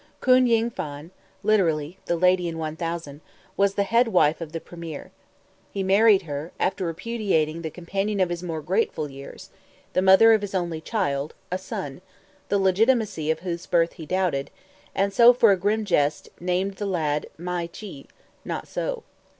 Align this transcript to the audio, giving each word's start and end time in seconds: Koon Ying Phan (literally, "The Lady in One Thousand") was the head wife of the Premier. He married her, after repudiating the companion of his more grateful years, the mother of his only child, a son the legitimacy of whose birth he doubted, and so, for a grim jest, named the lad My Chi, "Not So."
Koon 0.19 0.47
Ying 0.47 0.71
Phan 0.71 1.11
(literally, 1.43 1.99
"The 2.07 2.15
Lady 2.15 2.47
in 2.47 2.57
One 2.57 2.75
Thousand") 2.75 3.21
was 3.55 3.75
the 3.75 3.83
head 3.83 4.07
wife 4.07 4.41
of 4.41 4.51
the 4.51 4.59
Premier. 4.59 5.11
He 5.71 5.83
married 5.83 6.23
her, 6.23 6.51
after 6.59 6.87
repudiating 6.87 7.61
the 7.61 7.69
companion 7.69 8.19
of 8.19 8.29
his 8.29 8.41
more 8.41 8.63
grateful 8.63 9.11
years, 9.11 9.51
the 9.93 10.01
mother 10.01 10.33
of 10.33 10.41
his 10.41 10.55
only 10.55 10.81
child, 10.81 11.35
a 11.51 11.59
son 11.59 12.01
the 12.49 12.57
legitimacy 12.57 13.29
of 13.29 13.41
whose 13.41 13.67
birth 13.67 13.93
he 13.93 14.07
doubted, 14.07 14.49
and 14.95 15.13
so, 15.13 15.33
for 15.33 15.51
a 15.51 15.55
grim 15.55 15.85
jest, 15.85 16.29
named 16.39 16.77
the 16.77 16.87
lad 16.87 17.27
My 17.37 17.67
Chi, 17.67 18.05
"Not 18.43 18.67
So." 18.67 19.03